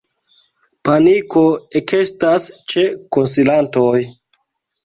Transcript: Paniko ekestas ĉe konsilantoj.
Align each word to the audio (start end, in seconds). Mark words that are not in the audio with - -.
Paniko 0.89 1.43
ekestas 1.81 2.47
ĉe 2.73 2.87
konsilantoj. 3.19 3.97